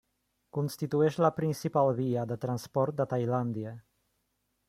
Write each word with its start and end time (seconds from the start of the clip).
Constitueix 0.57 1.17
la 1.25 1.29
principal 1.39 1.91
via 2.01 2.25
de 2.33 2.39
transport 2.47 2.99
de 3.03 3.09
Tailàndia. 3.13 3.75